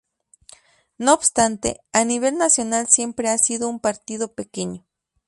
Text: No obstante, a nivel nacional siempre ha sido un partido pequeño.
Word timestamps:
No 0.97 1.13
obstante, 1.13 1.81
a 1.93 2.03
nivel 2.05 2.35
nacional 2.35 2.87
siempre 2.89 3.29
ha 3.29 3.37
sido 3.37 3.69
un 3.69 3.79
partido 3.79 4.33
pequeño. 4.33 4.83